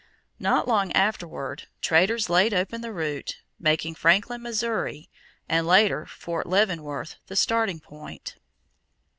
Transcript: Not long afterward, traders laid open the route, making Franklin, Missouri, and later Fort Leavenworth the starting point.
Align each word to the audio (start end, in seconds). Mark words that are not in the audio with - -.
Not 0.39 0.67
long 0.67 0.91
afterward, 0.93 1.67
traders 1.79 2.27
laid 2.27 2.55
open 2.55 2.81
the 2.81 2.91
route, 2.91 3.39
making 3.59 3.93
Franklin, 3.93 4.41
Missouri, 4.41 5.09
and 5.47 5.67
later 5.67 6.07
Fort 6.07 6.47
Leavenworth 6.47 7.17
the 7.27 7.35
starting 7.35 7.79
point. 7.79 8.35